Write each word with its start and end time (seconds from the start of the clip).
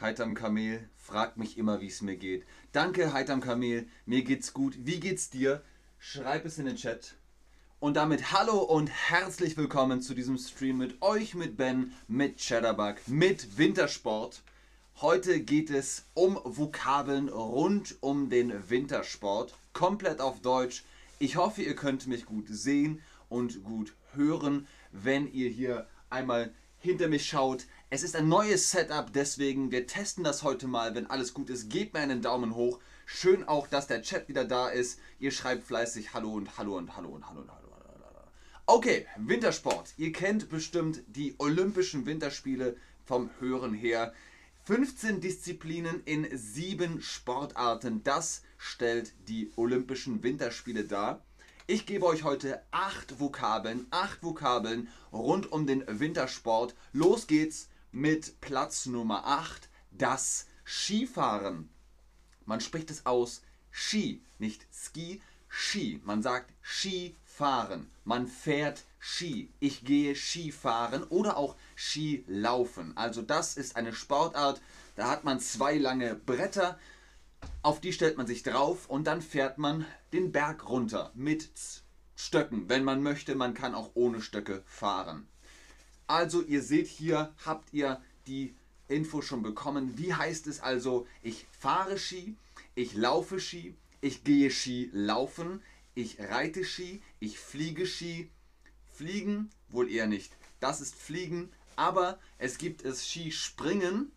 Heitam 0.00 0.32
Kamel 0.32 0.88
fragt 0.96 1.36
mich 1.36 1.58
immer, 1.58 1.82
wie 1.82 1.88
es 1.88 2.00
mir 2.00 2.16
geht. 2.16 2.46
Danke, 2.72 3.12
Heitam 3.12 3.42
Kamel, 3.42 3.86
mir 4.06 4.22
geht's 4.22 4.54
gut. 4.54 4.74
Wie 4.78 4.98
geht's 4.98 5.28
dir? 5.28 5.62
Schreib 5.98 6.46
es 6.46 6.56
in 6.56 6.64
den 6.64 6.76
Chat. 6.76 7.16
Und 7.80 7.98
damit 7.98 8.32
hallo 8.32 8.60
und 8.60 8.86
herzlich 8.88 9.58
willkommen 9.58 10.00
zu 10.00 10.14
diesem 10.14 10.38
Stream 10.38 10.78
mit 10.78 11.02
euch, 11.02 11.34
mit 11.34 11.58
Ben, 11.58 11.92
mit 12.08 12.38
Cheddarbug, 12.38 12.96
mit 13.08 13.58
Wintersport. 13.58 14.40
Heute 15.02 15.40
geht 15.40 15.68
es 15.68 16.06
um 16.14 16.40
Vokabeln 16.44 17.28
rund 17.28 17.96
um 18.00 18.30
den 18.30 18.70
Wintersport, 18.70 19.54
komplett 19.74 20.22
auf 20.22 20.40
Deutsch. 20.40 20.82
Ich 21.18 21.36
hoffe, 21.36 21.60
ihr 21.60 21.76
könnt 21.76 22.06
mich 22.06 22.24
gut 22.24 22.46
sehen 22.48 23.02
und 23.28 23.62
gut 23.64 23.92
hören, 24.14 24.66
wenn 24.92 25.30
ihr 25.30 25.50
hier 25.50 25.86
einmal 26.08 26.54
hinter 26.78 27.08
mich 27.08 27.26
schaut. 27.26 27.66
Es 27.92 28.04
ist 28.04 28.14
ein 28.14 28.28
neues 28.28 28.70
Setup, 28.70 29.12
deswegen 29.12 29.72
wir 29.72 29.84
testen 29.88 30.22
das 30.22 30.44
heute 30.44 30.68
mal. 30.68 30.94
Wenn 30.94 31.10
alles 31.10 31.34
gut 31.34 31.50
ist, 31.50 31.68
gebt 31.70 31.92
mir 31.92 31.98
einen 31.98 32.22
Daumen 32.22 32.54
hoch. 32.54 32.78
Schön 33.04 33.42
auch, 33.42 33.66
dass 33.66 33.88
der 33.88 34.02
Chat 34.02 34.28
wieder 34.28 34.44
da 34.44 34.68
ist. 34.68 35.00
Ihr 35.18 35.32
schreibt 35.32 35.66
fleißig 35.66 36.14
Hallo 36.14 36.34
und 36.34 36.56
Hallo 36.56 36.76
und 36.76 36.96
Hallo 36.96 37.08
und 37.08 37.28
Hallo 37.28 37.40
und 37.40 37.50
Hallo. 37.50 37.60
Okay, 38.66 39.08
Wintersport. 39.16 39.94
Ihr 39.96 40.12
kennt 40.12 40.48
bestimmt 40.50 41.02
die 41.08 41.34
Olympischen 41.38 42.06
Winterspiele 42.06 42.76
vom 43.06 43.28
Hören 43.40 43.74
her. 43.74 44.14
15 44.66 45.20
Disziplinen 45.20 46.00
in 46.04 46.28
7 46.32 47.02
Sportarten. 47.02 48.04
Das 48.04 48.42
stellt 48.56 49.14
die 49.26 49.50
Olympischen 49.56 50.22
Winterspiele 50.22 50.84
dar. 50.84 51.24
Ich 51.66 51.86
gebe 51.86 52.06
euch 52.06 52.22
heute 52.22 52.62
8 52.70 53.18
Vokabeln, 53.18 53.88
8 53.90 54.22
Vokabeln 54.22 54.86
rund 55.12 55.50
um 55.50 55.66
den 55.66 55.82
Wintersport. 55.88 56.76
Los 56.92 57.26
geht's 57.26 57.68
mit 57.92 58.40
Platz 58.40 58.86
Nummer 58.86 59.26
8, 59.26 59.68
das 59.90 60.46
Skifahren. 60.64 61.68
Man 62.44 62.60
spricht 62.60 62.90
es 62.90 63.06
aus 63.06 63.42
Ski, 63.70 64.22
nicht 64.38 64.66
Ski, 64.72 65.20
Ski. 65.48 66.00
Man 66.04 66.22
sagt 66.22 66.52
Skifahren. 66.62 67.90
Man 68.04 68.26
fährt 68.26 68.84
Ski. 68.98 69.52
Ich 69.58 69.84
gehe 69.84 70.14
Skifahren 70.14 71.02
oder 71.04 71.36
auch 71.36 71.56
Skilaufen. 71.76 72.96
Also 72.96 73.22
das 73.22 73.56
ist 73.56 73.76
eine 73.76 73.92
Sportart, 73.92 74.60
da 74.96 75.10
hat 75.10 75.24
man 75.24 75.40
zwei 75.40 75.76
lange 75.76 76.14
Bretter, 76.14 76.78
auf 77.62 77.80
die 77.80 77.92
stellt 77.92 78.16
man 78.16 78.26
sich 78.26 78.42
drauf 78.42 78.88
und 78.88 79.06
dann 79.06 79.22
fährt 79.22 79.58
man 79.58 79.86
den 80.12 80.30
Berg 80.30 80.68
runter 80.68 81.10
mit 81.14 81.48
Stöcken, 82.14 82.68
wenn 82.68 82.84
man 82.84 83.02
möchte. 83.02 83.34
Man 83.34 83.54
kann 83.54 83.74
auch 83.74 83.92
ohne 83.94 84.20
Stöcke 84.20 84.62
fahren. 84.66 85.26
Also 86.10 86.42
ihr 86.42 86.60
seht 86.60 86.88
hier, 86.88 87.32
habt 87.44 87.72
ihr 87.72 88.02
die 88.26 88.52
Info 88.88 89.22
schon 89.22 89.44
bekommen. 89.44 89.96
Wie 89.96 90.12
heißt 90.12 90.48
es 90.48 90.58
also, 90.58 91.06
ich 91.22 91.46
fahre 91.56 92.00
Ski, 92.00 92.34
ich 92.74 92.94
laufe 92.94 93.38
Ski, 93.38 93.76
ich 94.00 94.24
gehe 94.24 94.50
Ski 94.50 94.90
laufen, 94.92 95.62
ich 95.94 96.18
reite 96.18 96.64
Ski, 96.64 97.00
ich 97.20 97.38
fliege 97.38 97.86
Ski. 97.86 98.28
Fliegen 98.92 99.50
wohl 99.68 99.88
eher 99.88 100.08
nicht. 100.08 100.32
Das 100.58 100.80
ist 100.80 100.96
Fliegen, 100.96 101.48
aber 101.76 102.18
es 102.38 102.58
gibt 102.58 102.84
es 102.84 103.08
Skispringen 103.08 104.10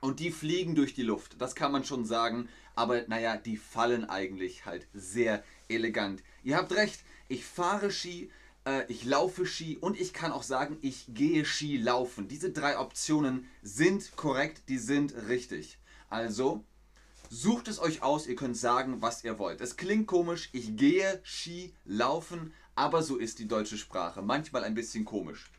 und 0.00 0.20
die 0.20 0.30
fliegen 0.30 0.74
durch 0.74 0.94
die 0.94 1.02
Luft. 1.02 1.36
Das 1.38 1.54
kann 1.54 1.70
man 1.70 1.84
schon 1.84 2.06
sagen, 2.06 2.48
aber 2.74 3.06
naja, 3.08 3.36
die 3.36 3.58
fallen 3.58 4.06
eigentlich 4.06 4.64
halt 4.64 4.86
sehr 4.94 5.44
elegant. 5.68 6.22
Ihr 6.44 6.56
habt 6.56 6.72
recht, 6.72 7.00
ich 7.28 7.44
fahre 7.44 7.90
Ski, 7.90 8.30
äh, 8.64 8.84
ich 8.88 9.04
laufe 9.04 9.46
Ski 9.46 9.76
und 9.78 9.98
ich 9.98 10.12
kann 10.12 10.32
auch 10.32 10.42
sagen, 10.42 10.78
ich 10.82 11.06
gehe 11.08 11.44
Ski 11.44 11.76
laufen. 11.76 12.28
Diese 12.28 12.50
drei 12.50 12.78
Optionen 12.78 13.48
sind 13.62 14.16
korrekt, 14.16 14.62
die 14.68 14.78
sind 14.78 15.14
richtig. 15.28 15.78
Also 16.08 16.64
sucht 17.30 17.68
es 17.68 17.78
euch 17.78 18.02
aus, 18.02 18.26
ihr 18.26 18.36
könnt 18.36 18.56
sagen, 18.56 19.02
was 19.02 19.24
ihr 19.24 19.38
wollt. 19.38 19.60
Es 19.60 19.76
klingt 19.76 20.06
komisch, 20.06 20.50
ich 20.52 20.76
gehe 20.76 21.20
Ski 21.22 21.72
laufen, 21.84 22.52
aber 22.74 23.02
so 23.02 23.16
ist 23.16 23.38
die 23.38 23.48
deutsche 23.48 23.78
Sprache. 23.78 24.22
Manchmal 24.22 24.64
ein 24.64 24.74
bisschen 24.74 25.04
komisch. 25.04 25.50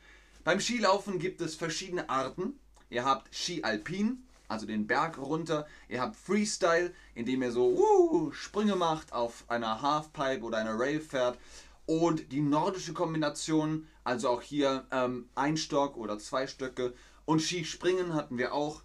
Beim 0.43 0.59
Skilaufen 0.59 1.19
gibt 1.19 1.39
es 1.41 1.55
verschiedene 1.55 2.09
Arten. 2.09 2.59
Ihr 2.89 3.05
habt 3.05 3.33
Ski 3.33 3.63
Alpin, 3.63 4.23
also 4.47 4.65
den 4.65 4.87
Berg 4.87 5.19
runter. 5.19 5.67
Ihr 5.87 6.01
habt 6.01 6.15
Freestyle, 6.15 6.93
indem 7.13 7.43
ihr 7.43 7.51
so 7.51 7.69
uh, 7.77 8.31
Sprünge 8.31 8.75
macht 8.75 9.13
auf 9.13 9.45
einer 9.47 9.81
Halfpipe 9.81 10.43
oder 10.43 10.57
einer 10.57 10.77
Rail 10.77 10.99
fährt. 10.99 11.37
Und 11.85 12.31
die 12.31 12.41
nordische 12.41 12.93
Kombination, 12.93 13.87
also 14.03 14.29
auch 14.29 14.41
hier 14.41 14.85
ähm, 14.91 15.29
ein 15.35 15.57
Stock 15.57 15.97
oder 15.97 16.19
zwei 16.19 16.47
Stöcke. 16.47 16.93
Und 17.25 17.41
Skispringen 17.41 18.13
hatten 18.13 18.37
wir 18.37 18.53
auch. 18.53 18.83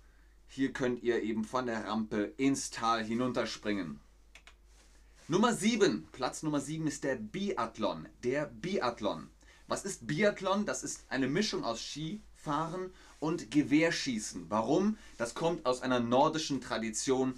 Hier 0.49 0.73
könnt 0.73 1.03
ihr 1.03 1.23
eben 1.23 1.45
von 1.45 1.67
der 1.67 1.87
Rampe 1.87 2.33
ins 2.37 2.71
Tal 2.71 3.05
hinunterspringen. 3.05 4.01
Nummer 5.29 5.53
7, 5.53 6.07
Platz 6.12 6.45
Nummer 6.45 6.61
7 6.61 6.87
ist 6.87 7.03
der 7.03 7.17
Biathlon. 7.17 8.09
Der 8.23 8.47
Biathlon. 8.47 9.28
Was 9.67 9.84
ist 9.84 10.07
Biathlon? 10.07 10.65
Das 10.67 10.84
ist 10.84 11.05
eine 11.09 11.27
Mischung 11.27 11.65
aus 11.65 11.81
Skifahren 11.81 12.93
und 13.19 13.51
Gewehrschießen. 13.51 14.47
Warum? 14.49 14.97
Das 15.19 15.34
kommt 15.34 15.67
aus 15.67 15.83
einer 15.83 15.99
nordischen 15.99 16.61
Tradition 16.61 17.34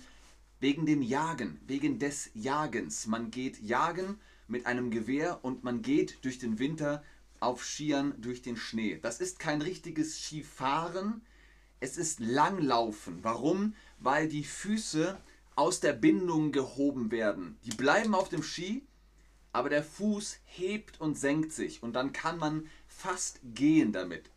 wegen 0.61 0.85
dem 0.85 1.01
Jagen, 1.01 1.61
wegen 1.67 1.99
des 1.99 2.31
Jagens. 2.35 3.07
Man 3.07 3.31
geht 3.31 3.59
jagen 3.63 4.21
mit 4.49 4.67
einem 4.67 4.91
Gewehr 4.91 5.41
und 5.43 5.63
man 5.63 5.83
geht 5.83 6.25
durch 6.25 6.39
den 6.39 6.59
Winter 6.59 7.03
auf 7.41 7.65
Skiern 7.65 8.15
durch 8.19 8.43
den 8.43 8.57
Schnee. 8.57 8.99
Das 9.01 9.21
ist 9.21 9.39
kein 9.39 9.63
richtiges 9.63 10.19
Skifahren, 10.19 11.23
es 11.81 11.97
ist 11.97 12.19
Langlaufen. 12.19 13.19
Warum? 13.23 13.75
Weil 14.01 14.29
die 14.29 14.45
Füße 14.45 15.17
aus 15.55 15.81
der 15.81 15.93
Bindung 15.93 16.53
gehoben 16.53 17.11
werden. 17.11 17.59
Die 17.65 17.77
bleiben 17.77 18.15
auf 18.15 18.29
dem 18.29 18.43
Ski, 18.43 18.85
aber 19.53 19.69
der 19.69 19.85
Fuß 19.85 20.39
hebt 20.45 21.01
und 21.01 21.19
senkt 21.19 21.53
sich 21.53 21.83
und 21.83 21.95
dann 21.95 22.13
kann 22.13 22.39
man 22.39 22.69
fast 22.87 23.41
gehen 23.55 23.93
damit. 23.93 24.31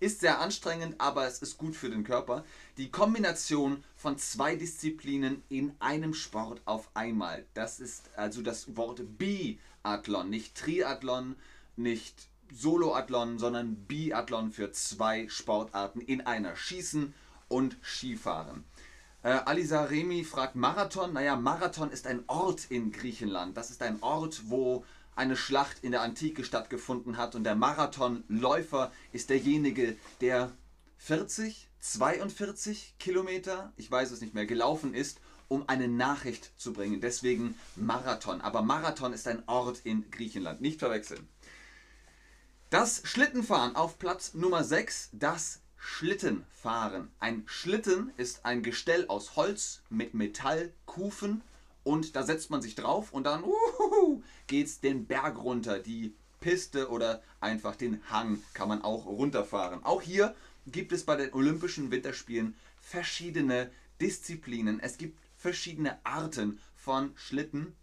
Ist 0.00 0.20
sehr 0.20 0.40
anstrengend, 0.40 0.94
aber 0.98 1.26
es 1.26 1.40
ist 1.40 1.58
gut 1.58 1.74
für 1.74 1.90
den 1.90 2.04
Körper. 2.04 2.44
Die 2.76 2.88
Kombination 2.88 3.82
von 3.96 4.16
zwei 4.16 4.54
Disziplinen 4.54 5.42
in 5.48 5.72
einem 5.80 6.14
Sport 6.14 6.60
auf 6.66 6.88
einmal. 6.94 7.44
Das 7.54 7.80
ist 7.80 8.10
also 8.16 8.40
das 8.40 8.76
Wort 8.76 9.02
Biathlon, 9.18 10.30
nicht 10.30 10.54
Triathlon, 10.54 11.34
nicht 11.74 12.28
Soloathlon, 12.52 13.40
sondern 13.40 13.74
Biathlon 13.74 14.52
für 14.52 14.70
zwei 14.70 15.28
Sportarten 15.28 16.00
in 16.00 16.20
einer. 16.20 16.54
Schießen 16.54 17.12
und 17.48 17.76
Skifahren. 17.82 18.64
Äh, 19.24 19.30
Alisa 19.30 19.82
Remi 19.82 20.22
fragt 20.22 20.54
Marathon. 20.54 21.12
Naja, 21.12 21.34
Marathon 21.34 21.90
ist 21.90 22.06
ein 22.06 22.22
Ort 22.28 22.70
in 22.70 22.92
Griechenland. 22.92 23.56
Das 23.56 23.70
ist 23.70 23.82
ein 23.82 24.00
Ort, 24.00 24.42
wo 24.46 24.84
eine 25.18 25.36
Schlacht 25.36 25.82
in 25.82 25.90
der 25.90 26.02
Antike 26.02 26.44
stattgefunden 26.44 27.16
hat 27.16 27.34
und 27.34 27.44
der 27.44 27.56
Marathonläufer 27.56 28.92
ist 29.12 29.30
derjenige, 29.30 29.96
der 30.20 30.52
40, 30.98 31.68
42 31.80 32.94
Kilometer, 32.98 33.72
ich 33.76 33.90
weiß 33.90 34.12
es 34.12 34.20
nicht 34.20 34.34
mehr, 34.34 34.46
gelaufen 34.46 34.94
ist, 34.94 35.20
um 35.48 35.68
eine 35.68 35.88
Nachricht 35.88 36.52
zu 36.56 36.72
bringen. 36.72 37.00
Deswegen 37.00 37.58
Marathon. 37.74 38.40
Aber 38.40 38.62
Marathon 38.62 39.12
ist 39.12 39.26
ein 39.26 39.42
Ort 39.48 39.80
in 39.84 40.10
Griechenland. 40.10 40.60
Nicht 40.60 40.78
verwechseln. 40.78 41.26
Das 42.70 43.00
Schlittenfahren 43.04 43.76
auf 43.76 43.98
Platz 43.98 44.34
Nummer 44.34 44.62
6, 44.62 45.10
das 45.12 45.60
Schlittenfahren. 45.78 47.10
Ein 47.18 47.44
Schlitten 47.46 48.12
ist 48.18 48.44
ein 48.44 48.62
Gestell 48.62 49.06
aus 49.08 49.36
Holz 49.36 49.80
mit 49.88 50.12
Metallkufen 50.14 51.40
und 51.82 52.14
da 52.14 52.22
setzt 52.22 52.50
man 52.50 52.60
sich 52.60 52.74
drauf 52.74 53.12
und 53.12 53.24
dann 53.24 53.42
uh, 53.42 54.22
geht's 54.48 54.80
den 54.80 55.06
Berg 55.06 55.38
runter. 55.38 55.78
Die 55.78 56.14
Piste 56.40 56.88
oder 56.90 57.22
einfach 57.40 57.76
den 57.76 58.02
Hang 58.10 58.42
kann 58.54 58.68
man 58.68 58.82
auch 58.82 59.06
runterfahren. 59.06 59.84
Auch 59.84 60.02
hier 60.02 60.34
gibt 60.66 60.92
es 60.92 61.04
bei 61.04 61.16
den 61.16 61.32
Olympischen 61.32 61.90
Winterspielen 61.90 62.54
verschiedene 62.80 63.70
Disziplinen. 64.00 64.80
Es 64.80 64.98
gibt 64.98 65.18
verschiedene 65.36 66.04
Arten 66.04 66.58
von 66.76 67.12
Schlitten. 67.16 67.74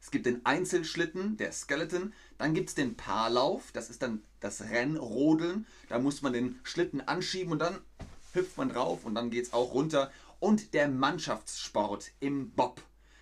Es 0.00 0.10
gibt 0.10 0.26
den 0.26 0.44
Einzelschlitten, 0.46 1.36
der 1.36 1.52
Skeleton. 1.52 2.12
Dann 2.38 2.54
gibt 2.54 2.68
es 2.68 2.74
den 2.74 2.96
Paarlauf, 2.96 3.72
das 3.72 3.90
ist 3.90 4.02
dann 4.02 4.22
das 4.40 4.62
Rennrodeln. 4.62 5.66
Da 5.88 5.98
muss 5.98 6.22
man 6.22 6.32
den 6.32 6.60
Schlitten 6.62 7.00
anschieben 7.00 7.52
und 7.52 7.58
dann 7.58 7.80
hüpft 8.32 8.56
man 8.56 8.68
drauf 8.68 9.04
und 9.04 9.14
dann 9.14 9.30
geht 9.30 9.46
es 9.46 9.52
auch 9.52 9.74
runter. 9.74 10.12
Und 10.38 10.74
der 10.74 10.88
Mannschaftssport 10.88 12.12
im 12.20 12.50
Bob. 12.50 12.80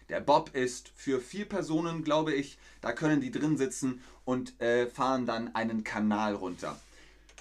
Der 0.09 0.21
Bob 0.21 0.55
ist 0.55 0.91
für 0.95 1.21
vier 1.21 1.47
Personen, 1.47 2.05
glaube 2.05 2.35
ich. 2.35 2.59
Da 2.81 2.93
können 2.93 3.21
die 3.21 3.31
drin 3.31 3.57
sitzen 3.57 4.03
und 4.25 4.61
äh, 4.61 4.87
fahren 4.87 5.27
dann 5.27 5.55
einen 5.55 5.85
Kanal 5.85 6.35
runter. 6.35 6.79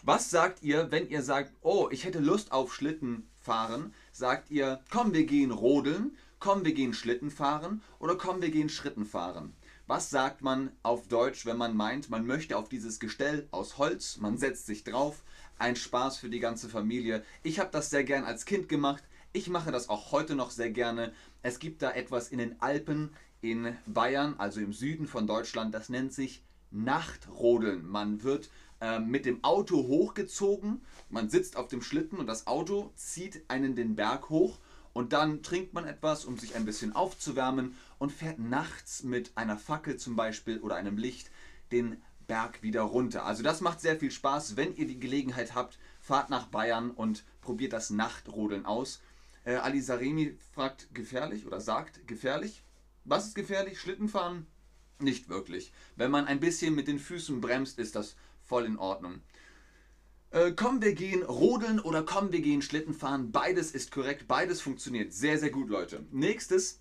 Was 0.04 0.30
sagt 0.30 0.63
ihr, 0.63 0.92
wenn 0.92 1.10
ihr 1.10 1.24
sagt, 1.24 1.54
oh, 1.62 1.88
ich 1.92 2.04
hätte 2.06 2.19
Lust 2.19 2.51
auf 2.51 2.74
Schlitten 2.74 3.27
fahren? 3.39 3.94
Sagt 4.12 4.51
ihr, 4.51 4.81
komm, 4.89 5.13
wir 5.13 5.25
gehen 5.25 5.51
rodeln 5.51 6.18
komm, 6.44 6.65
wir 6.65 6.74
gehen 6.74 6.94
Schlitten 6.94 7.31
fahren 7.31 7.81
oder 8.00 8.18
komm, 8.18 8.42
wir 8.42 8.51
gehen 8.51 8.68
Schritten 8.68 9.06
fahren. 9.06 9.54
Was 9.88 10.09
sagt 10.09 10.42
man 10.42 10.74
auf 10.83 11.07
Deutsch, 11.07 11.45
wenn 11.45 11.56
man 11.56 11.74
meint, 11.74 12.09
man 12.09 12.27
möchte 12.27 12.57
auf 12.57 12.68
dieses 12.68 13.00
Gestell 13.00 13.48
aus 13.51 13.77
Holz, 13.77 14.18
man 14.18 14.38
setzt 14.38 14.66
sich 14.66 14.83
drauf, 14.83 15.24
ein 15.57 15.77
Spaß 15.77 16.18
für 16.18 16.27
die 16.27 16.42
ganze 16.42 16.68
Familie. 16.68 17.24
Ich 17.44 17.59
habe 17.59 17.69
das 17.71 17.89
sehr 17.89 18.04
gern 18.04 18.25
als 18.25 18.44
Kind 18.44 18.68
gemacht. 18.68 19.06
Ich 19.35 19.50
mache 19.50 19.71
das 19.71 19.89
auch 19.89 20.12
heute 20.12 20.35
noch 20.35 20.51
sehr 20.51 20.69
gerne. 20.69 21.12
Es 21.41 21.57
gibt 21.57 21.81
da 21.81 21.89
etwas 21.89 22.27
in 22.27 22.38
den 22.38 22.62
Alpen 22.62 23.09
in 23.41 23.75
Bayern, 23.88 24.35
also 24.38 24.59
im 24.59 24.74
Süden 24.74 25.07
von 25.07 25.25
Deutschland, 25.25 25.74
das 25.74 25.89
nennt 25.89 26.13
sich 26.13 26.44
Nachtrodeln. 26.69 27.83
Man 27.83 28.21
wird 28.21 28.51
äh, 28.80 29.00
mit 29.00 29.25
dem 29.25 29.44
Auto 29.44 29.88
hochgezogen, 29.88 30.81
man 31.09 31.31
sitzt 31.31 31.57
auf 31.57 31.68
dem 31.68 31.81
Schlitten 31.81 32.19
und 32.19 32.27
das 32.27 32.45
Auto 32.45 32.91
zieht 32.95 33.44
einen 33.47 33.75
den 33.75 33.95
Berg 33.95 34.30
hoch 34.30 34.59
und 34.94 35.13
dann 35.13 35.41
trinkt 35.41 35.74
man 35.74 35.85
etwas, 35.85 36.25
um 36.25 36.38
sich 36.38 36.56
ein 36.56 36.65
bisschen 36.65 36.95
aufzuwärmen 36.95 37.75
und 37.97 38.12
fährt 38.12 38.38
nachts 38.38 39.01
mit 39.01 39.31
einer 39.33 39.57
Fackel 39.57 39.97
zum 39.97 40.15
Beispiel 40.15 40.59
oder 40.59 40.75
einem 40.75 40.97
Licht 40.97 41.31
den 41.71 42.00
Berg 42.27 42.62
wieder 42.62 42.83
runter. 42.83 43.25
Also 43.25 43.41
das 43.41 43.62
macht 43.62 43.81
sehr 43.81 43.97
viel 43.97 44.12
Spaß. 44.12 44.57
Wenn 44.57 44.75
ihr 44.75 44.85
die 44.85 45.00
Gelegenheit 45.00 45.56
habt, 45.56 45.80
fahrt 46.00 46.30
nach 46.30 46.45
Bayern 46.45 46.91
und 46.91 47.24
probiert 47.41 47.74
das 47.74 47.89
Nachtrodeln 47.89 48.68
aus. 48.68 49.01
Äh, 49.45 49.56
Ali 49.56 49.81
Saremi 49.81 50.38
fragt 50.54 50.94
gefährlich 50.94 51.45
oder 51.45 51.60
sagt 51.60 52.07
gefährlich. 52.07 52.63
Was 53.04 53.28
ist 53.28 53.36
gefährlich? 53.36 53.78
Schlittenfahren? 53.80 54.48
Nicht 55.00 55.28
wirklich. 55.30 55.74
Wenn 55.95 56.12
man 56.12 56.25
ein 56.25 56.40
bisschen 56.40 56.75
mit 56.75 56.88
den 56.88 57.00
Füßen 57.00 57.42
bremst, 57.42 57.80
ist 57.80 57.95
das 57.95 58.16
voll 58.44 58.66
in 58.66 58.78
Ordnung. 58.78 59.22
Äh, 60.30 60.51
kommen 60.54 60.81
wir 60.81 60.95
gehen 60.95 61.24
rodeln 61.24 61.80
oder 61.80 62.04
kommen 62.04 62.31
wir 62.31 62.42
gehen 62.42 62.62
Schlittenfahren. 62.62 63.31
Beides 63.31 63.72
ist 63.72 63.92
korrekt, 63.92 64.28
beides 64.28 64.62
funktioniert 64.62 65.13
sehr, 65.13 65.38
sehr 65.38 65.51
gut, 65.51 65.69
Leute. 65.69 66.06
Nächstes 66.12 66.80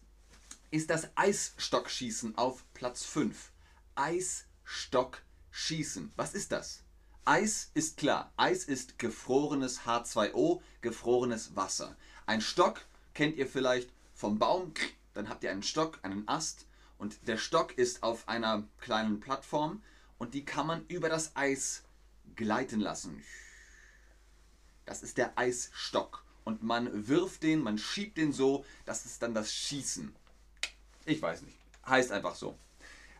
ist 0.71 0.89
das 0.89 1.11
Eisstockschießen 1.17 2.39
auf 2.39 2.65
Platz 2.73 3.05
5. 3.05 3.53
Eisstockschießen. 3.95 6.13
Was 6.17 6.33
ist 6.33 6.53
das? 6.53 6.83
Eis 7.25 7.71
ist 7.75 7.99
klar. 7.99 8.33
Eis 8.37 8.65
ist 8.65 8.99
gefrorenes 8.99 9.83
H2O, 9.83 10.61
gefrorenes 10.81 11.55
Wasser. 11.55 11.97
Ein 12.27 12.41
Stock 12.41 12.81
kennt 13.15 13.37
ihr 13.37 13.47
vielleicht 13.47 13.91
vom 14.15 14.39
Baum. 14.39 14.73
Dann 15.15 15.29
habt 15.29 15.45
ihr 15.45 15.51
einen 15.51 15.63
Stock, 15.63 15.99
einen 16.03 16.27
Ast. 16.29 16.67
Und 16.99 17.27
der 17.27 17.37
Stock 17.37 17.77
ist 17.77 18.03
auf 18.03 18.29
einer 18.29 18.63
kleinen 18.81 19.21
Plattform 19.21 19.83
und 20.19 20.35
die 20.35 20.45
kann 20.45 20.69
man 20.69 20.87
über 20.87 21.09
das 21.09 21.35
Eis 21.35 21.83
gleiten 22.37 22.81
lassen. 22.81 23.25
Das 24.85 25.03
ist 25.03 25.19
der 25.19 25.37
Eisstock. 25.37 26.25
Und 26.45 26.63
man 26.63 27.09
wirft 27.09 27.43
den, 27.43 27.63
man 27.63 27.79
schiebt 27.79 28.19
den 28.19 28.33
so, 28.33 28.65
das 28.85 29.05
ist 29.05 29.23
dann 29.23 29.35
das 29.35 29.53
Schießen. 29.53 30.15
Ich 31.05 31.21
weiß 31.21 31.43
nicht. 31.43 31.57
Heißt 31.87 32.13
einfach 32.13 32.35
so. 32.35 32.57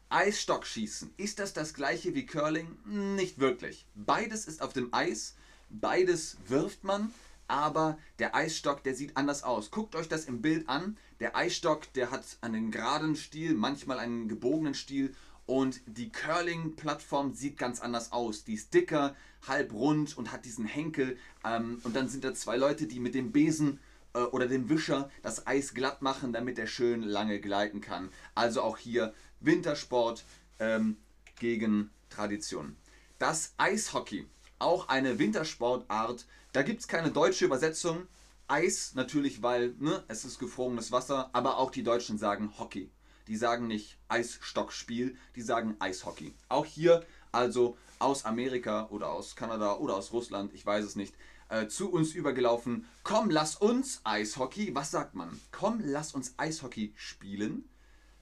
Eisstockschießen. 0.09 1.15
Ist 1.17 1.39
das 1.39 1.53
das 1.53 1.75
gleiche 1.75 2.15
wie 2.15 2.27
Curling? 2.27 2.79
Nicht 3.17 3.39
wirklich. 3.39 3.87
Beides 3.95 4.47
ist 4.47 4.63
auf 4.63 4.73
dem 4.73 4.93
Eis, 4.93 5.35
beides 5.71 6.37
wirft 6.47 6.85
man, 6.85 7.13
aber 7.53 7.99
der 8.19 8.35
Eisstock, 8.35 8.83
der 8.83 8.95
sieht 8.95 9.15
anders 9.19 9.43
aus. 9.43 9.71
Guckt 9.71 9.95
euch 9.95 10.09
das 10.09 10.25
im 10.25 10.41
Bild 10.41 10.71
an. 10.71 10.97
Der 11.21 11.37
Eisstock, 11.37 11.93
der 11.93 12.11
hat 12.11 12.25
einen 12.41 12.71
geraden 12.71 13.15
Stiel, 13.15 13.53
manchmal 13.53 13.99
einen 13.99 14.27
gebogenen 14.27 14.73
Stiel 14.73 15.15
und 15.45 15.83
die 15.85 16.09
Curling-Plattform 16.11 17.35
sieht 17.35 17.59
ganz 17.59 17.81
anders 17.81 18.11
aus. 18.11 18.45
Die 18.45 18.55
ist 18.55 18.73
dicker, 18.73 19.15
halb 19.47 19.75
rund 19.75 20.17
und 20.17 20.33
hat 20.33 20.47
diesen 20.47 20.65
Henkel. 20.65 21.19
Ähm, 21.45 21.79
und 21.85 21.95
dann 21.95 22.09
sind 22.09 22.25
da 22.25 22.33
zwei 22.33 22.57
Leute, 22.57 22.87
die 22.87 23.01
mit 23.01 23.15
dem 23.15 23.33
Besen 23.33 23.81
äh, 24.15 24.21
oder 24.21 24.47
dem 24.47 24.71
Wischer 24.71 25.11
das 25.21 25.47
Eis 25.47 25.75
glatt 25.75 26.01
machen, 26.01 26.33
damit 26.33 26.59
er 26.59 26.67
schön 26.67 27.03
lange 27.03 27.39
gleiten 27.39 27.83
kann. 27.83 28.09
Also 28.35 28.63
auch 28.63 28.79
hier 28.79 29.13
Wintersport 29.41 30.25
ähm, 30.59 30.97
gegen 31.39 31.91
Tradition. 32.09 32.77
Das 33.19 33.53
Eishockey, 33.59 34.27
auch 34.63 34.89
eine 34.89 35.19
Wintersportart. 35.19 36.27
Da 36.53 36.63
gibt 36.63 36.81
es 36.81 36.89
keine 36.89 37.11
deutsche 37.11 37.45
Übersetzung. 37.45 38.07
Eis 38.49 38.95
natürlich, 38.95 39.43
weil 39.43 39.75
ne, 39.79 40.03
es 40.09 40.25
ist 40.25 40.39
gefrorenes 40.39 40.93
Wasser, 40.93 41.31
aber 41.33 41.59
auch 41.59 41.71
die 41.71 41.83
Deutschen 41.83 42.19
sagen 42.19 42.53
Hockey. 42.59 42.91
Die 43.29 43.37
sagen 43.37 43.67
nicht 43.67 43.99
Eisstockspiel, 44.09 45.17
die 45.37 45.43
sagen 45.43 45.77
Eishockey. 45.79 46.35
Auch 46.49 46.67
hier 46.67 47.05
also 47.31 47.77
aus 47.99 48.25
Amerika 48.25 48.89
oder 48.91 49.11
aus 49.11 49.37
Kanada 49.37 49.77
oder 49.77 49.97
aus 49.97 50.13
Russland, 50.13 50.53
ich 50.55 50.67
weiß 50.67 50.85
es 50.85 50.97
nicht, 50.97 51.15
äh, 51.49 51.69
zu 51.69 51.91
uns 51.91 52.15
übergelaufen. 52.15 52.87
Komm, 53.05 53.31
lass 53.31 53.57
uns 53.57 54.01
Eishockey. 54.05 54.75
Was 54.75 54.91
sagt 54.91 55.15
man? 55.15 55.41
Komm, 55.51 55.81
lass 55.85 56.15
uns 56.15 56.35
Eishockey 56.37 56.93
spielen. 56.97 57.69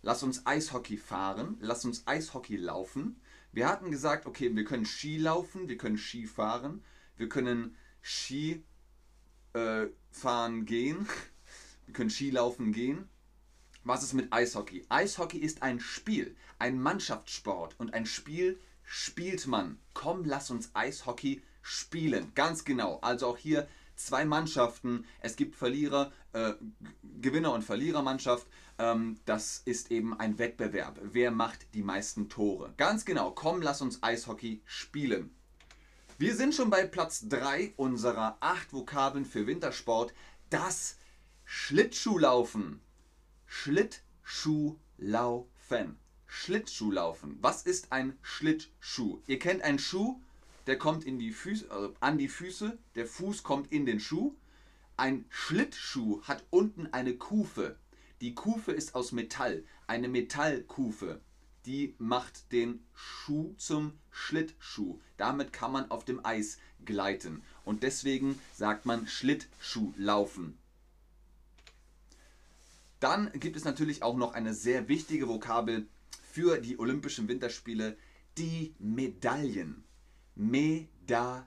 Lass 0.03 0.23
uns 0.23 0.47
Eishockey 0.47 0.97
fahren. 0.97 1.57
Lass 1.61 1.85
uns 1.85 2.07
Eishockey 2.07 2.57
laufen. 2.57 3.21
Wir 3.53 3.69
hatten 3.69 3.91
gesagt, 3.91 4.27
okay, 4.27 4.55
wir 4.55 4.65
können 4.65 4.87
Ski 4.87 5.19
laufen, 5.19 5.69
wir 5.69 5.77
können 5.77 5.99
Ski 5.99 6.27
fahren, 6.27 6.85
wir 7.17 7.29
können 7.29 7.77
Ski 8.01 8.63
äh, 9.55 9.87
fahren 10.11 10.67
gehen, 10.67 11.09
wir 11.87 11.95
können 11.95 12.11
Ski 12.11 12.31
laufen 12.31 12.73
gehen. 12.73 13.09
Was 13.83 14.03
ist 14.03 14.13
mit 14.13 14.33
Eishockey? 14.33 14.85
Eishockey 14.89 15.39
ist 15.39 15.63
ein 15.63 15.81
Spiel, 15.81 16.37
ein 16.59 16.81
Mannschaftssport 16.81 17.75
und 17.79 17.95
ein 17.95 18.07
Spiel 18.07 18.61
spielt 18.85 19.47
man. 19.47 19.79
Komm, 19.95 20.25
lass 20.25 20.51
uns 20.51 20.71
Eishockey 20.75 21.43
spielen. 21.63 22.33
Ganz 22.35 22.65
genau. 22.65 22.99
Also 23.01 23.27
auch 23.27 23.39
hier 23.39 23.69
zwei 23.97 24.25
Mannschaften. 24.25 25.07
Es 25.21 25.37
gibt 25.37 25.57
Verlierer, 25.57 26.13
äh, 26.33 26.53
Gewinner 27.21 27.53
und 27.53 27.63
Verlierermannschaft. 27.63 28.47
Ähm, 28.81 29.21
das 29.27 29.61
ist 29.67 29.91
eben 29.91 30.19
ein 30.19 30.39
Wettbewerb. 30.39 30.99
Wer 31.03 31.31
macht 31.31 31.67
die 31.75 31.83
meisten 31.83 32.31
Tore? 32.31 32.73
Ganz 32.79 33.05
genau. 33.05 33.33
Komm, 33.33 33.61
lass 33.61 33.83
uns 33.83 34.03
Eishockey 34.03 34.63
spielen. 34.65 35.35
Wir 36.17 36.35
sind 36.35 36.55
schon 36.55 36.71
bei 36.71 36.87
Platz 36.87 37.29
3 37.29 37.75
unserer 37.77 38.39
8 38.41 38.73
Vokabeln 38.73 39.27
für 39.27 39.47
Wintersport. 39.47 40.15
Das 40.49 40.97
Schlittschuhlaufen. 41.45 42.81
Schlittschuhlaufen. 43.47 45.99
Schlittschuhlaufen. 46.27 47.37
Was 47.43 47.65
ist 47.65 47.93
ein 47.93 48.17
Schlittschuh? 48.23 49.21
Ihr 49.27 49.39
kennt 49.39 49.61
einen 49.63 49.79
Schuh, 49.79 50.23
der 50.67 50.79
kommt 50.79 51.05
in 51.05 51.19
die 51.19 51.33
Füße, 51.33 51.71
also 51.71 51.95
an 52.01 52.17
die 52.17 52.29
Füße, 52.29 52.79
der 52.95 53.07
Fuß 53.07 53.43
kommt 53.43 53.71
in 53.73 53.85
den 53.85 54.01
Schuh. 54.01 54.35
Ein 54.97 55.27
Schlittschuh 55.29 56.23
hat 56.23 56.45
unten 56.51 56.87
eine 56.93 57.17
Kufe. 57.17 57.77
Die 58.21 58.35
Kufe 58.35 58.73
ist 58.73 58.95
aus 58.95 59.13
Metall, 59.13 59.65
eine 59.87 60.09
Metallkufe. 60.09 61.21
Die 61.65 61.95
macht 61.99 62.53
den 62.53 62.85
Schuh 62.95 63.55
zum 63.57 63.95
Schlittschuh. 64.11 64.99
Damit 65.17 65.55
kann 65.55 65.73
man 65.73 65.91
auf 65.91 66.05
dem 66.05 66.25
Eis 66.25 66.59
gleiten. 66.85 67.43
Und 67.65 67.83
deswegen 67.83 68.39
sagt 68.53 68.85
man 68.85 69.07
Schlittschuh 69.07 69.95
laufen. 69.97 70.59
Dann 72.99 73.33
gibt 73.33 73.57
es 73.57 73.65
natürlich 73.65 74.03
auch 74.03 74.17
noch 74.17 74.35
eine 74.35 74.53
sehr 74.53 74.89
wichtige 74.89 75.27
Vokabel 75.29 75.89
für 76.31 76.59
die 76.59 76.79
Olympischen 76.79 77.29
Winterspiele, 77.29 77.97
die 78.37 78.75
Medaillen. 78.79 79.85
Medaillen. 80.35 81.47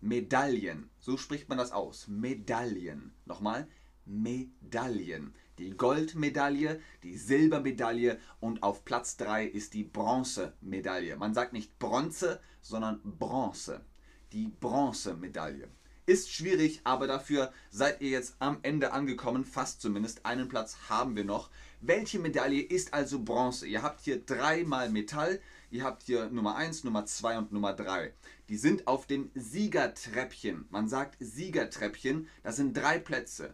Medaillen. 0.00 0.88
So 1.00 1.18
spricht 1.18 1.50
man 1.50 1.58
das 1.58 1.72
aus. 1.72 2.08
Medaillen. 2.08 3.12
Nochmal. 3.26 3.68
Medaillen. 4.06 5.34
Die 5.60 5.76
Goldmedaille, 5.76 6.80
die 7.02 7.18
Silbermedaille 7.18 8.18
und 8.40 8.62
auf 8.62 8.86
Platz 8.86 9.18
3 9.18 9.44
ist 9.44 9.74
die 9.74 9.84
Bronzemedaille. 9.84 11.16
Man 11.16 11.34
sagt 11.34 11.52
nicht 11.52 11.78
Bronze, 11.78 12.40
sondern 12.62 13.02
Bronze. 13.04 13.84
Die 14.32 14.48
Bronzemedaille. 14.48 15.68
Ist 16.06 16.32
schwierig, 16.32 16.80
aber 16.84 17.06
dafür 17.06 17.52
seid 17.70 18.00
ihr 18.00 18.08
jetzt 18.08 18.36
am 18.38 18.60
Ende 18.62 18.94
angekommen. 18.94 19.44
Fast 19.44 19.82
zumindest. 19.82 20.24
Einen 20.24 20.48
Platz 20.48 20.78
haben 20.88 21.14
wir 21.14 21.24
noch. 21.24 21.50
Welche 21.82 22.20
Medaille 22.20 22.62
ist 22.62 22.94
also 22.94 23.22
Bronze? 23.22 23.66
Ihr 23.66 23.82
habt 23.82 24.00
hier 24.00 24.24
dreimal 24.24 24.88
Metall. 24.88 25.42
Ihr 25.70 25.84
habt 25.84 26.04
hier 26.04 26.30
Nummer 26.30 26.56
1, 26.56 26.84
Nummer 26.84 27.04
2 27.04 27.36
und 27.36 27.52
Nummer 27.52 27.74
3. 27.74 28.14
Die 28.48 28.56
sind 28.56 28.86
auf 28.86 29.06
dem 29.06 29.30
Siegertreppchen. 29.34 30.64
Man 30.70 30.88
sagt 30.88 31.18
Siegertreppchen. 31.20 32.28
Das 32.42 32.56
sind 32.56 32.74
drei 32.74 32.98
Plätze. 32.98 33.52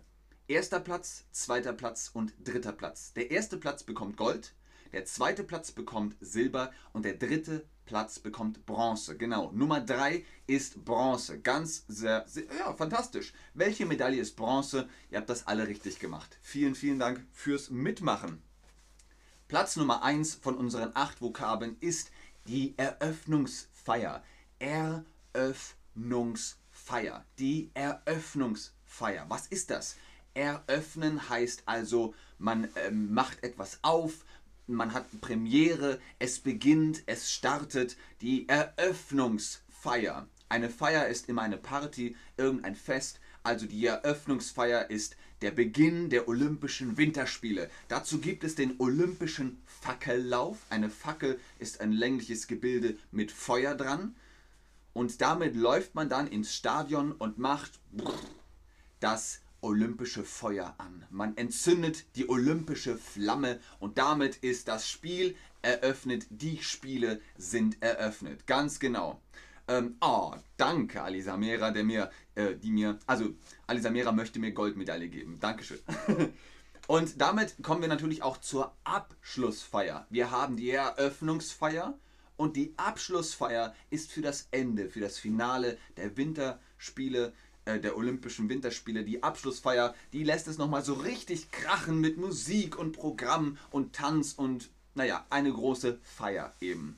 Erster 0.49 0.79
Platz, 0.79 1.25
zweiter 1.33 1.73
Platz 1.73 2.09
und 2.15 2.33
dritter 2.45 2.71
Platz. 2.71 3.13
Der 3.15 3.33
erste 3.33 3.57
Platz 3.57 3.83
bekommt 3.83 4.17
Gold, 4.17 4.55
der 4.93 5.05
zweite 5.05 5.43
Platz 5.43 5.73
bekommt 5.73 6.15
Silber 6.21 6.71
und 6.93 7.05
der 7.05 7.15
dritte 7.15 7.67
Platz 7.85 8.21
bekommt 8.21 8.65
Bronze. 8.65 9.17
Genau, 9.17 9.51
Nummer 9.51 9.81
3 9.81 10.25
ist 10.47 10.85
Bronze. 10.85 11.41
Ganz 11.41 11.85
sehr, 11.89 12.29
sehr, 12.29 12.45
ja, 12.61 12.73
fantastisch. 12.75 13.33
Welche 13.55 13.87
Medaille 13.87 14.21
ist 14.21 14.37
Bronze? 14.37 14.89
Ihr 15.11 15.19
habt 15.19 15.31
das 15.31 15.49
alle 15.49 15.67
richtig 15.67 15.99
gemacht. 15.99 16.39
Vielen, 16.43 16.77
vielen 16.77 17.01
Dank 17.01 17.27
fürs 17.33 17.71
Mitmachen. 17.71 18.41
Platz 19.49 19.75
Nummer 19.75 20.05
1 20.05 20.37
von 20.37 20.57
unseren 20.57 20.93
acht 20.95 21.21
Vokabeln 21.21 21.77
ist 21.81 22.13
die 22.47 22.75
Eröffnungsfeier. 22.77 24.23
Eröffnungsfeier. 24.61 27.25
Die 27.41 27.73
Eröffnungsfeier. 27.75 29.27
Was 29.29 29.49
ist 29.49 29.71
das? 29.71 29.97
Eröffnen 30.37 31.29
heißt 31.29 31.63
also, 31.67 32.15
man 32.39 32.69
ähm, 32.87 33.13
macht 33.13 33.43
etwas 33.43 33.79
auf, 33.83 34.25
man 34.67 34.93
hat 34.93 35.07
Premiere, 35.21 36.01
es 36.19 36.41
beginnt, 36.41 37.03
es 37.07 37.33
startet 37.33 37.97
die 38.21 38.49
Eröffnungsfeier. 38.49 40.29
Eine 40.49 40.71
Feier 40.71 41.09
ist 41.09 41.29
immer 41.29 41.43
eine 41.43 41.57
Party, 41.57 42.17
irgendein 42.37 42.77
Fest. 42.77 43.21
Also 43.43 43.67
die 43.67 43.87
Eröffnungsfeier 43.87 44.91
ist 44.91 45.17
der 45.43 45.51
Beginn 45.51 46.11
der 46.11 46.29
Olympischen 46.29 46.97
Winterspiele. 46.97 47.71
Dazu 47.89 48.19
gibt 48.19 48.45
es 48.45 48.55
den 48.55 48.75
Olympischen 48.79 49.63
Fackellauf. 49.67 50.59
Eine 50.71 50.91
Fackel 50.91 51.39
ist 51.59 51.81
ein 51.81 51.93
längliches 51.93 52.47
Gebilde 52.47 52.97
mit 53.11 53.33
Feuer 53.33 53.75
dran. 53.75 54.17
Und 54.93 55.21
damit 55.21 55.55
läuft 55.55 55.95
man 55.95 56.09
dann 56.09 56.27
ins 56.27 56.55
Stadion 56.55 57.13
und 57.13 57.39
macht 57.39 57.79
das 59.01 59.41
olympische 59.61 60.25
Feuer 60.25 60.75
an. 60.79 61.05
Man 61.11 61.37
entzündet 61.37 62.05
die 62.17 62.29
olympische 62.29 62.97
Flamme 62.97 63.61
und 63.79 63.99
damit 63.99 64.37
ist 64.37 64.69
das 64.69 64.89
Spiel 64.89 65.37
eröffnet. 65.63 66.27
Die 66.31 66.63
Spiele 66.63 67.21
sind 67.37 67.83
eröffnet. 67.83 68.47
Ganz 68.47 68.79
genau. 68.79 69.21
Ähm, 69.69 69.97
oh, 70.01 70.33
danke, 70.57 71.03
Alisamera, 71.03 71.73
der 71.73 71.83
mir, 71.83 72.11
äh, 72.37 72.55
die 72.55 72.71
mir, 72.71 72.99
also 73.07 73.35
Alisamera 73.67 74.13
möchte 74.13 74.39
mir 74.39 74.53
Goldmedaille 74.53 75.09
geben. 75.09 75.39
Dankeschön. 75.41 75.81
und 76.87 77.21
damit 77.21 77.57
kommen 77.63 77.83
wir 77.83 77.89
natürlich 77.89 78.23
auch 78.23 78.37
zur 78.37 78.73
Abschlussfeier. 78.85 80.07
Wir 80.09 80.31
haben 80.31 80.57
die 80.57 80.71
Eröffnungsfeier 80.71 81.99
und 82.37 82.57
die 82.57 82.75
Abschlussfeier 82.77 83.75
ist 83.91 84.13
für 84.13 84.23
das 84.23 84.47
Ende, 84.53 84.89
für 84.89 85.01
das 85.01 85.19
Finale 85.19 85.79
der 85.97 86.17
Winterspiele 86.17 87.33
der 87.67 87.97
Olympischen 87.97 88.49
Winterspiele, 88.49 89.05
die 89.05 89.23
Abschlussfeier, 89.23 89.95
die 90.13 90.23
lässt 90.23 90.47
es 90.47 90.57
nochmal 90.57 90.85
so 90.85 90.95
richtig 90.95 91.51
krachen 91.51 92.01
mit 92.01 92.17
Musik 92.17 92.79
und 92.79 92.93
Programm 92.93 93.59
und 93.71 93.93
Tanz 93.93 94.35
und 94.35 94.71
naja, 94.95 95.27
eine 95.31 95.53
große 95.53 95.99
Feier 96.03 96.55
eben. 96.61 96.97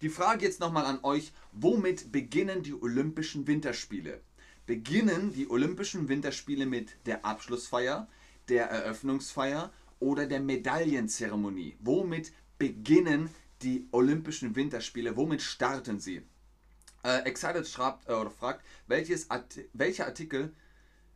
Die 0.00 0.08
Frage 0.08 0.44
jetzt 0.44 0.60
nochmal 0.60 0.86
an 0.86 1.00
euch, 1.02 1.32
womit 1.52 2.12
beginnen 2.12 2.62
die 2.62 2.74
Olympischen 2.74 3.46
Winterspiele? 3.46 4.20
Beginnen 4.66 5.32
die 5.32 5.50
Olympischen 5.50 6.08
Winterspiele 6.08 6.64
mit 6.64 6.96
der 7.06 7.24
Abschlussfeier, 7.24 8.08
der 8.48 8.66
Eröffnungsfeier 8.66 9.72
oder 9.98 10.26
der 10.26 10.40
Medaillenzeremonie? 10.40 11.76
Womit 11.80 12.32
beginnen 12.58 13.30
die 13.62 13.88
Olympischen 13.90 14.54
Winterspiele? 14.54 15.16
Womit 15.16 15.42
starten 15.42 15.98
sie? 15.98 16.22
Äh, 17.04 17.18
Excited 17.26 17.68
schreibt, 17.68 18.08
äh, 18.08 18.14
oder 18.14 18.30
fragt, 18.30 18.64
welches 18.86 19.30
Art 19.30 19.60
welcher 19.74 20.06
Artikel 20.06 20.54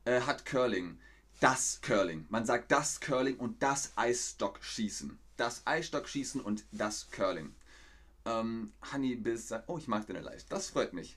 äh, 0.05 0.21
hat 0.21 0.45
Curling? 0.45 1.01
Das 1.41 1.81
Curling. 1.81 2.27
Man 2.29 2.45
sagt 2.45 2.71
das 2.71 3.01
Curling 3.01 3.37
und 3.37 3.63
das 3.63 3.93
Eisstockschießen. 3.97 5.19
Das 5.37 5.67
Eisstockschießen 5.67 6.41
und 6.41 6.65
das 6.73 7.11
Curling. 7.11 7.55
Ähm, 8.27 8.73
Honey 8.93 9.17
Biz 9.17 9.49
sagt, 9.49 9.69
oh, 9.69 9.79
ich 9.79 9.89
mag 9.89 10.07
deine 10.07 10.21
Leicht. 10.21 10.53
Das 10.53 10.69
freut 10.69 10.93
mich. 10.93 11.17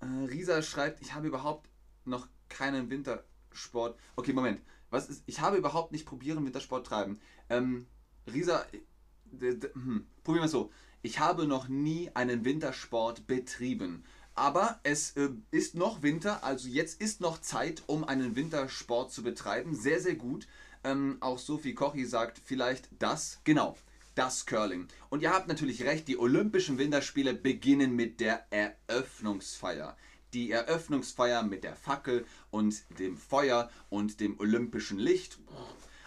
Äh, 0.00 0.26
Risa 0.26 0.60
schreibt, 0.60 1.00
ich 1.00 1.14
habe 1.14 1.28
überhaupt 1.28 1.70
noch 2.04 2.28
keinen 2.50 2.90
Wintersport. 2.90 3.98
Okay, 4.16 4.34
Moment. 4.34 4.60
Was 4.90 5.08
ist? 5.08 5.22
Ich 5.26 5.40
habe 5.40 5.56
überhaupt 5.56 5.92
nicht 5.92 6.04
probieren 6.04 6.44
Wintersport 6.44 6.86
treiben. 6.86 7.20
Ähm, 7.48 7.86
Risa, 8.26 8.66
hm, 9.38 10.06
probieren 10.24 10.42
wir 10.42 10.46
es 10.46 10.52
so. 10.52 10.70
Ich 11.02 11.18
habe 11.18 11.46
noch 11.46 11.68
nie 11.68 12.10
einen 12.14 12.44
Wintersport 12.44 13.26
betrieben. 13.26 14.04
Aber 14.34 14.80
es 14.84 15.16
äh, 15.16 15.30
ist 15.50 15.74
noch 15.74 16.02
Winter, 16.02 16.44
also 16.44 16.68
jetzt 16.68 17.00
ist 17.00 17.20
noch 17.20 17.40
Zeit, 17.40 17.82
um 17.86 18.04
einen 18.04 18.36
Wintersport 18.36 19.12
zu 19.12 19.22
betreiben. 19.22 19.74
Sehr, 19.74 20.00
sehr 20.00 20.14
gut. 20.14 20.46
Ähm, 20.84 21.18
auch 21.20 21.38
Sophie 21.38 21.74
Kochi 21.74 22.06
sagt 22.06 22.40
vielleicht 22.42 22.88
das. 22.98 23.40
Genau, 23.44 23.76
das 24.14 24.46
Curling. 24.46 24.88
Und 25.08 25.22
ihr 25.22 25.32
habt 25.32 25.48
natürlich 25.48 25.82
recht, 25.84 26.08
die 26.08 26.18
Olympischen 26.18 26.78
Winterspiele 26.78 27.34
beginnen 27.34 27.94
mit 27.94 28.20
der 28.20 28.46
Eröffnungsfeier. 28.50 29.96
Die 30.32 30.50
Eröffnungsfeier 30.50 31.42
mit 31.42 31.64
der 31.64 31.76
Fackel 31.76 32.24
und 32.50 32.82
dem 32.98 33.16
Feuer 33.16 33.70
und 33.88 34.20
dem 34.20 34.38
olympischen 34.38 34.98
Licht. 34.98 35.38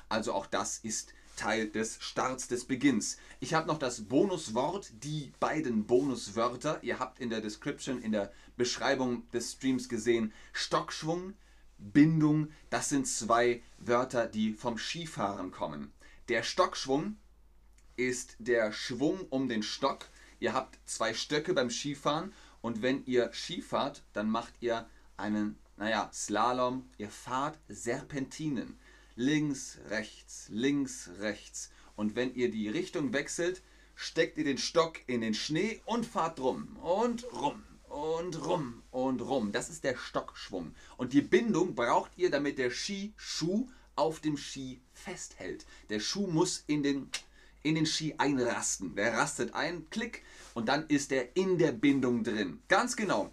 Also 0.09 0.33
auch 0.33 0.45
das 0.45 0.77
ist 0.79 1.13
Teil 1.35 1.69
des 1.69 1.97
Starts, 2.01 2.47
des 2.47 2.65
Beginns. 2.65 3.17
Ich 3.39 3.53
habe 3.53 3.67
noch 3.67 3.79
das 3.79 4.01
Bonuswort, 4.05 4.91
die 5.03 5.31
beiden 5.39 5.85
Bonuswörter. 5.85 6.79
Ihr 6.83 6.99
habt 6.99 7.19
in 7.19 7.29
der 7.29 7.41
Description, 7.41 8.01
in 8.01 8.11
der 8.11 8.31
Beschreibung 8.55 9.29
des 9.31 9.53
Streams 9.53 9.89
gesehen, 9.89 10.33
Stockschwung, 10.51 11.33
Bindung. 11.77 12.49
Das 12.69 12.89
sind 12.89 13.07
zwei 13.07 13.61
Wörter, 13.77 14.27
die 14.27 14.53
vom 14.53 14.77
Skifahren 14.77 15.51
kommen. 15.51 15.91
Der 16.29 16.43
Stockschwung 16.43 17.17
ist 17.95 18.35
der 18.39 18.71
Schwung 18.71 19.21
um 19.29 19.49
den 19.49 19.63
Stock. 19.63 20.07
Ihr 20.39 20.53
habt 20.53 20.79
zwei 20.85 21.13
Stöcke 21.13 21.53
beim 21.53 21.69
Skifahren 21.69 22.33
und 22.61 22.81
wenn 22.81 23.05
ihr 23.05 23.31
Skifahrt, 23.33 24.03
dann 24.13 24.29
macht 24.29 24.53
ihr 24.61 24.87
einen, 25.17 25.57
naja, 25.77 26.09
Slalom. 26.13 26.89
Ihr 26.97 27.09
fahrt 27.09 27.59
Serpentinen 27.67 28.77
links, 29.15 29.77
rechts, 29.89 30.47
links, 30.49 31.09
rechts. 31.19 31.69
Und 31.95 32.15
wenn 32.15 32.33
ihr 32.33 32.49
die 32.49 32.69
Richtung 32.69 33.13
wechselt, 33.13 33.61
steckt 33.95 34.37
ihr 34.37 34.43
den 34.43 34.57
Stock 34.57 34.99
in 35.07 35.21
den 35.21 35.33
Schnee 35.33 35.81
und 35.85 36.05
fahrt 36.05 36.39
rum 36.39 36.77
und 36.81 37.25
rum 37.33 37.63
und 37.89 38.45
rum 38.45 38.83
und 38.91 39.21
rum. 39.21 39.51
Das 39.51 39.69
ist 39.69 39.83
der 39.83 39.95
Stockschwung. 39.95 40.73
Und 40.97 41.13
die 41.13 41.21
Bindung 41.21 41.75
braucht 41.75 42.11
ihr, 42.17 42.31
damit 42.31 42.57
der 42.57 42.71
Skischuh 42.71 43.67
auf 43.95 44.19
dem 44.19 44.37
Ski 44.37 44.81
festhält. 44.93 45.65
Der 45.89 45.99
Schuh 45.99 46.27
muss 46.27 46.63
in 46.65 46.81
den, 46.81 47.09
in 47.61 47.75
den 47.75 47.85
Ski 47.85 48.15
einrasten. 48.17 48.95
Der 48.95 49.13
rastet 49.13 49.53
ein, 49.53 49.87
klick, 49.91 50.23
und 50.55 50.67
dann 50.67 50.87
ist 50.87 51.11
er 51.11 51.35
in 51.35 51.59
der 51.59 51.71
Bindung 51.71 52.23
drin. 52.23 52.61
Ganz 52.67 52.95
genau. 52.95 53.31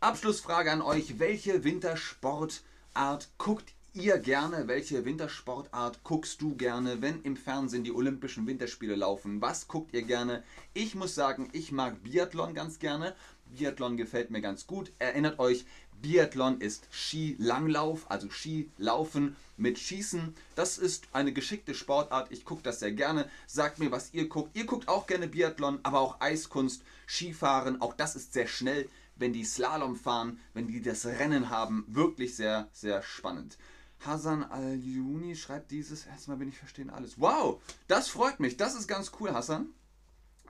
Abschlussfrage 0.00 0.72
an 0.72 0.82
euch. 0.82 1.20
Welche 1.20 1.62
Wintersportart 1.62 3.30
guckt 3.38 3.72
ihr 3.94 4.18
gerne? 4.18 4.68
Welche 4.68 5.04
Wintersportart 5.04 6.02
guckst 6.02 6.40
du 6.40 6.56
gerne, 6.56 7.02
wenn 7.02 7.22
im 7.22 7.36
Fernsehen 7.36 7.84
die 7.84 7.92
Olympischen 7.92 8.46
Winterspiele 8.46 8.94
laufen? 8.94 9.42
Was 9.42 9.68
guckt 9.68 9.92
ihr 9.92 10.02
gerne? 10.02 10.42
Ich 10.72 10.94
muss 10.94 11.14
sagen, 11.14 11.50
ich 11.52 11.72
mag 11.72 12.02
Biathlon 12.02 12.54
ganz 12.54 12.78
gerne. 12.78 13.14
Biathlon 13.46 13.98
gefällt 13.98 14.30
mir 14.30 14.40
ganz 14.40 14.66
gut. 14.66 14.92
Erinnert 14.98 15.38
euch, 15.38 15.66
Biathlon 16.00 16.60
ist 16.60 16.88
Skilanglauf, 16.90 18.10
also 18.10 18.30
Skilaufen 18.30 19.36
mit 19.58 19.78
Schießen. 19.78 20.34
Das 20.54 20.78
ist 20.78 21.08
eine 21.12 21.34
geschickte 21.34 21.74
Sportart. 21.74 22.32
Ich 22.32 22.46
gucke 22.46 22.62
das 22.62 22.80
sehr 22.80 22.92
gerne. 22.92 23.28
Sagt 23.46 23.78
mir, 23.78 23.92
was 23.92 24.14
ihr 24.14 24.28
guckt. 24.28 24.56
Ihr 24.56 24.64
guckt 24.64 24.88
auch 24.88 25.06
gerne 25.06 25.28
Biathlon, 25.28 25.80
aber 25.82 26.00
auch 26.00 26.20
Eiskunst, 26.20 26.82
Skifahren. 27.06 27.82
Auch 27.82 27.92
das 27.92 28.16
ist 28.16 28.32
sehr 28.32 28.46
schnell, 28.46 28.88
wenn 29.16 29.34
die 29.34 29.44
Slalom 29.44 29.96
fahren, 29.96 30.40
wenn 30.54 30.66
die 30.66 30.80
das 30.80 31.04
Rennen 31.04 31.50
haben. 31.50 31.84
Wirklich 31.88 32.34
sehr, 32.36 32.68
sehr 32.72 33.02
spannend. 33.02 33.58
Hasan 34.06 34.44
Al-Juni 34.44 35.36
schreibt 35.36 35.70
dieses. 35.70 36.06
Erstmal 36.06 36.36
bin 36.36 36.48
ich 36.48 36.58
verstehen 36.58 36.90
alles. 36.90 37.20
Wow, 37.20 37.60
das 37.88 38.08
freut 38.08 38.40
mich. 38.40 38.56
Das 38.56 38.74
ist 38.74 38.88
ganz 38.88 39.12
cool, 39.20 39.32
Hassan. 39.32 39.68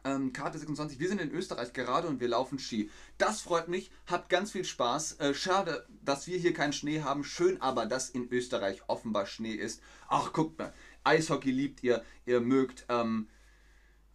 Ähm, 0.04 0.32
Karte 0.32 0.58
26. 0.58 0.98
Wir 0.98 1.08
sind 1.08 1.20
in 1.20 1.30
Österreich 1.30 1.72
gerade 1.72 2.08
und 2.08 2.20
wir 2.20 2.28
laufen 2.28 2.58
Ski. 2.58 2.90
Das 3.18 3.40
freut 3.40 3.68
mich. 3.68 3.90
Habt 4.06 4.28
ganz 4.28 4.50
viel 4.50 4.64
Spaß. 4.64 5.20
Äh, 5.20 5.34
schade, 5.34 5.86
dass 6.02 6.26
wir 6.26 6.38
hier 6.38 6.54
keinen 6.54 6.72
Schnee 6.72 7.02
haben. 7.02 7.22
Schön 7.22 7.60
aber, 7.60 7.86
dass 7.86 8.10
in 8.10 8.28
Österreich 8.32 8.82
offenbar 8.88 9.26
Schnee 9.26 9.54
ist. 9.54 9.80
Ach, 10.08 10.32
guckt 10.32 10.58
mal. 10.58 10.72
Eishockey 11.04 11.50
liebt 11.50 11.84
ihr. 11.84 12.04
Ihr 12.26 12.40
mögt. 12.40 12.84
Ähm 12.88 13.28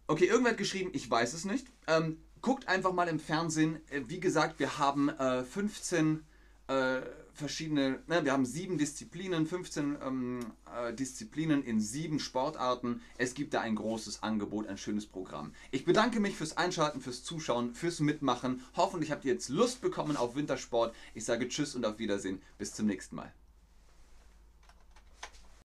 okay, 0.08 0.26
irgendwer 0.26 0.52
hat 0.52 0.58
geschrieben, 0.58 0.90
ich 0.92 1.08
weiß 1.08 1.32
es 1.32 1.44
nicht. 1.44 1.68
Ähm, 1.86 2.22
guckt 2.42 2.68
einfach 2.68 2.92
mal 2.92 3.08
im 3.08 3.20
Fernsehen. 3.20 3.80
Äh, 3.90 4.02
wie 4.08 4.20
gesagt, 4.20 4.58
wir 4.58 4.78
haben 4.78 5.08
äh, 5.08 5.44
15 5.44 6.26
äh, 6.68 7.00
verschiedene, 7.32 8.00
ne, 8.06 8.24
wir 8.24 8.32
haben 8.32 8.44
sieben 8.44 8.78
Disziplinen, 8.78 9.46
15 9.46 9.98
ähm, 10.04 10.40
äh, 10.76 10.92
Disziplinen 10.92 11.62
in 11.64 11.80
sieben 11.80 12.20
Sportarten. 12.20 13.00
Es 13.16 13.34
gibt 13.34 13.54
da 13.54 13.60
ein 13.60 13.74
großes 13.74 14.22
Angebot, 14.22 14.66
ein 14.66 14.78
schönes 14.78 15.06
Programm. 15.06 15.52
Ich 15.70 15.84
bedanke 15.84 16.20
mich 16.20 16.36
fürs 16.36 16.56
Einschalten, 16.56 17.00
fürs 17.00 17.24
Zuschauen, 17.24 17.74
fürs 17.74 18.00
Mitmachen. 18.00 18.62
Hoffentlich 18.76 19.10
habt 19.10 19.24
ihr 19.24 19.32
jetzt 19.32 19.48
Lust 19.48 19.80
bekommen 19.80 20.16
auf 20.16 20.36
Wintersport. 20.36 20.94
Ich 21.14 21.24
sage 21.24 21.48
Tschüss 21.48 21.74
und 21.74 21.86
auf 21.86 21.98
Wiedersehen. 21.98 22.42
Bis 22.58 22.74
zum 22.74 22.86
nächsten 22.86 23.16
Mal. 23.16 23.32